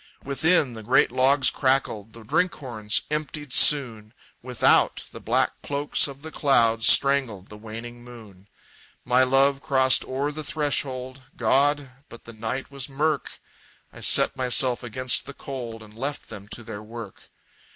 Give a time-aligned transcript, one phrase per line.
[0.23, 6.23] Within, the great logs crackled, The drink horns emptied soon; Without, the black cloaks of
[6.23, 8.47] the clouds Strangled the waning moon.
[9.05, 11.91] My love crossed o'er the threshold God!
[12.09, 13.37] but the night was murk!
[13.93, 17.29] I set myself against the cold, And left them to their work.